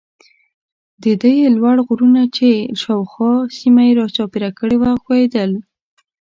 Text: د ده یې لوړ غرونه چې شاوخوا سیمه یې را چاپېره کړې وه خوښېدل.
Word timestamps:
د 1.03 1.05
ده 1.21 1.29
یې 1.39 1.47
لوړ 1.57 1.77
غرونه 1.87 2.21
چې 2.37 2.49
شاوخوا 2.81 3.33
سیمه 3.57 3.81
یې 3.87 3.93
را 3.99 4.07
چاپېره 4.15 4.49
کړې 4.59 4.75
وه 4.81 4.91
خوښېدل. 5.03 5.51